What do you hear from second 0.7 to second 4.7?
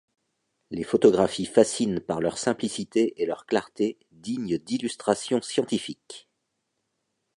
Les photographies fascinent par leur simplicité et leur clarté digne